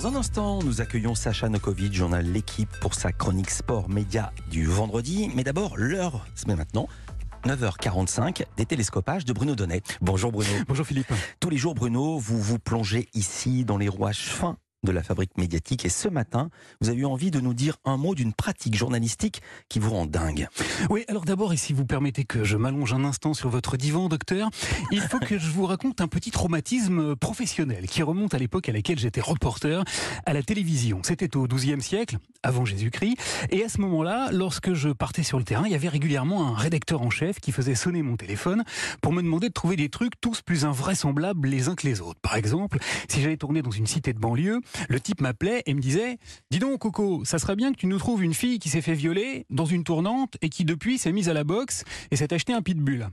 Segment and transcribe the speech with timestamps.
[0.00, 4.64] Dans un instant, nous accueillons Sacha Nokovic, journal L'équipe, pour sa chronique sport média du
[4.64, 5.30] vendredi.
[5.34, 6.88] Mais d'abord, l'heure, c'est maintenant.
[7.44, 9.82] 9h45, des télescopages de Bruno Donnet.
[10.00, 10.48] Bonjour Bruno.
[10.66, 11.12] Bonjour Philippe.
[11.38, 15.36] Tous les jours, Bruno, vous vous plongez ici dans les rouages fins de la fabrique
[15.36, 15.84] médiatique.
[15.84, 16.50] Et ce matin,
[16.80, 20.06] vous avez eu envie de nous dire un mot d'une pratique journalistique qui vous rend
[20.06, 20.48] dingue.
[20.88, 24.08] Oui, alors d'abord, et si vous permettez que je m'allonge un instant sur votre divan,
[24.08, 24.50] docteur,
[24.90, 28.72] il faut que je vous raconte un petit traumatisme professionnel qui remonte à l'époque à
[28.72, 29.84] laquelle j'étais reporter
[30.26, 31.00] à la télévision.
[31.04, 33.16] C'était au XIIe siècle, avant Jésus-Christ.
[33.50, 36.54] Et à ce moment-là, lorsque je partais sur le terrain, il y avait régulièrement un
[36.54, 38.64] rédacteur en chef qui faisait sonner mon téléphone
[39.02, 42.20] pour me demander de trouver des trucs tous plus invraisemblables les uns que les autres.
[42.20, 45.80] Par exemple, si j'allais tourner dans une cité de banlieue, le type m'appelait et me
[45.80, 46.18] disait
[46.50, 48.94] Dis donc, Coco, ça serait bien que tu nous trouves une fille qui s'est fait
[48.94, 52.52] violer dans une tournante et qui depuis s'est mise à la boxe et s'est acheté
[52.52, 53.08] un pitbull.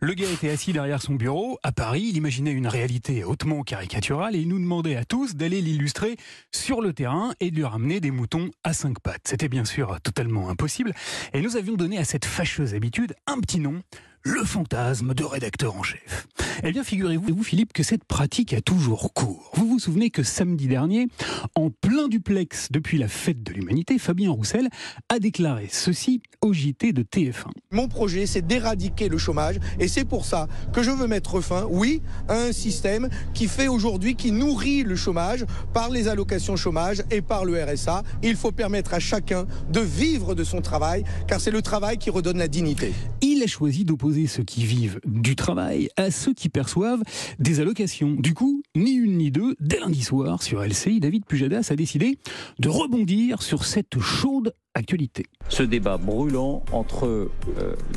[0.00, 4.34] Le gars était assis derrière son bureau, à Paris, il imaginait une réalité hautement caricaturale
[4.34, 6.16] et il nous demandait à tous d'aller l'illustrer
[6.52, 9.28] sur le terrain et de lui ramener des moutons à cinq pattes.
[9.28, 10.94] C'était bien sûr totalement impossible
[11.32, 13.82] et nous avions donné à cette fâcheuse habitude un petit nom,
[14.22, 16.26] le fantasme de rédacteur en chef.
[16.62, 19.50] Eh bien, figurez-vous, Philippe, que cette pratique a toujours cours.
[19.54, 21.08] Vous vous souvenez que samedi dernier,
[21.54, 24.68] en plein duplex depuis la fête de l'humanité, Fabien Roussel
[25.08, 27.48] a déclaré ceci au JT de TF1.
[27.70, 31.66] Mon projet, c'est d'éradiquer le chômage et c'est pour ça que je veux mettre fin,
[31.70, 37.02] oui, à un système qui fait aujourd'hui, qui nourrit le chômage par les allocations chômage
[37.10, 38.02] et par le RSA.
[38.22, 42.10] Il faut permettre à chacun de vivre de son travail, car c'est le travail qui
[42.10, 42.92] redonne la dignité.
[43.22, 47.02] Il a choisi d'opposer ceux qui vivent du travail à ceux qui perçoivent
[47.38, 48.12] des allocations.
[48.12, 52.18] Du coup, ni une ni deux, dès lundi soir sur LCI, David Pujadas a décidé
[52.58, 55.26] de rebondir sur cette chaude actualité.
[55.48, 57.30] Ce débat brûlant entre euh,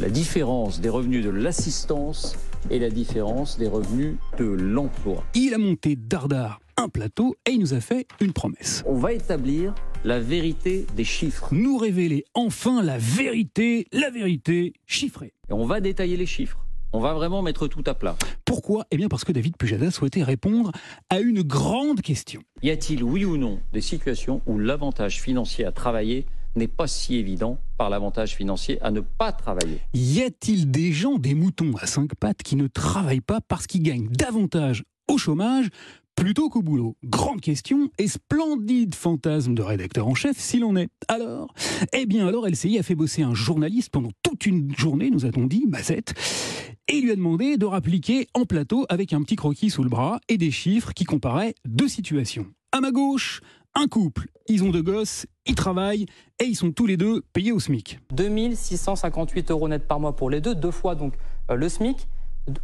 [0.00, 2.36] la différence des revenus de l'assistance
[2.70, 5.24] et la différence des revenus de l'emploi.
[5.34, 8.82] Il a monté dardard un plateau et il nous a fait une promesse.
[8.86, 9.74] On va établir
[10.04, 11.48] la vérité des chiffres.
[11.52, 15.32] Nous révéler enfin la vérité, la vérité chiffrée.
[15.48, 16.65] Et on va détailler les chiffres.
[16.96, 18.16] On va vraiment mettre tout à plat.
[18.46, 18.86] Pourquoi?
[18.90, 20.72] Eh bien parce que David Pujada souhaitait répondre
[21.10, 22.40] à une grande question.
[22.62, 26.24] Y a-t-il oui ou non des situations où l'avantage financier à travailler
[26.54, 29.82] n'est pas si évident par l'avantage financier à ne pas travailler?
[29.92, 33.82] Y a-t-il des gens, des moutons à cinq pattes qui ne travaillent pas parce qu'ils
[33.82, 35.68] gagnent davantage au chômage
[36.14, 36.96] plutôt qu'au boulot?
[37.04, 40.88] Grande question et splendide fantasme de rédacteur en chef s'il en est.
[41.08, 41.52] Alors
[41.92, 45.44] Eh bien alors LCI a fait bosser un journaliste pendant toute une journée, nous a-t-on
[45.44, 46.14] dit, Mazette,
[46.88, 50.20] et lui a demandé de rappliquer en plateau avec un petit croquis sous le bras
[50.28, 52.46] et des chiffres qui comparaient deux situations.
[52.72, 53.40] À ma gauche,
[53.74, 56.06] un couple, ils ont deux gosses, ils travaillent
[56.40, 57.98] et ils sont tous les deux payés au SMIC.
[58.12, 61.14] 2658 euros net par mois pour les deux, deux fois donc
[61.50, 62.06] euh, le SMIC.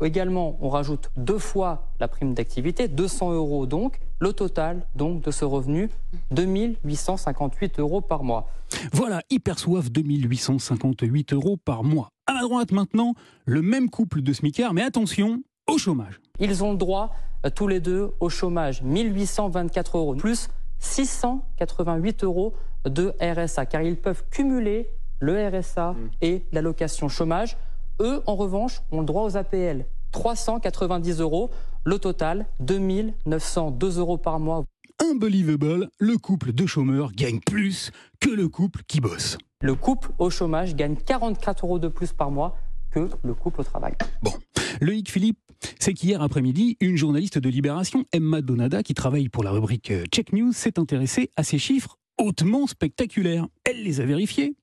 [0.00, 3.98] Également, on rajoute deux fois la prime d'activité, 200 euros donc.
[4.20, 5.90] Le total donc de ce revenu,
[6.30, 8.48] 2858 euros par mois.
[8.92, 12.11] Voilà, ils perçoivent 2858 euros par mois.
[12.26, 13.14] À ma droite maintenant,
[13.46, 16.20] le même couple de smicards, mais attention, au chômage.
[16.38, 22.54] Ils ont le droit euh, tous les deux au chômage, 1824 euros, plus 688 euros
[22.84, 24.88] de RSA, car ils peuvent cumuler
[25.20, 26.10] le RSA mmh.
[26.20, 27.56] et l'allocation chômage.
[28.00, 29.86] Eux, en revanche, ont le droit aux APL.
[30.12, 31.50] 390 euros.
[31.84, 34.64] Le total, 2902 euros par mois.
[35.00, 37.90] Unbelievable, le couple de chômeurs gagne plus
[38.20, 39.38] que le couple qui bosse.
[39.62, 42.58] Le couple au chômage gagne 44 euros de plus par mois
[42.90, 43.94] que le couple au travail.
[44.20, 44.32] Bon,
[44.80, 45.38] le hic Philippe,
[45.78, 50.04] c'est qu'hier après-midi, une journaliste de Libération, Emma Donada, qui travaille pour la rubrique euh,
[50.12, 53.46] Check News, s'est intéressée à ces chiffres hautement spectaculaires.
[53.64, 54.56] Elle les a vérifiés,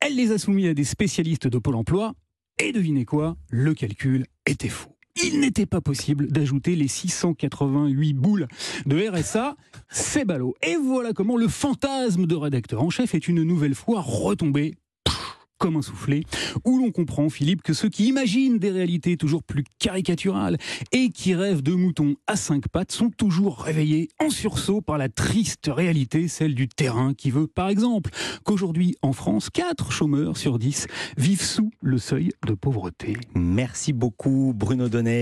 [0.00, 2.14] elle les a soumis à des spécialistes de Pôle emploi,
[2.58, 3.36] et devinez quoi?
[3.50, 4.95] Le calcul était faux.
[5.22, 8.48] Il n'était pas possible d'ajouter les 688 boules
[8.84, 9.56] de RSA.
[9.88, 10.54] C'est ballot.
[10.62, 14.74] Et voilà comment le fantasme de rédacteur en chef est une nouvelle fois retombé
[15.58, 16.22] comme un soufflet,
[16.64, 20.58] où l'on comprend, Philippe, que ceux qui imaginent des réalités toujours plus caricaturales
[20.92, 25.08] et qui rêvent de moutons à cinq pattes sont toujours réveillés en sursaut par la
[25.08, 28.10] triste réalité, celle du terrain qui veut, par exemple,
[28.44, 30.86] qu'aujourd'hui en France, 4 chômeurs sur 10
[31.16, 33.16] vivent sous le seuil de pauvreté.
[33.34, 35.14] Merci beaucoup, Bruno Donnet.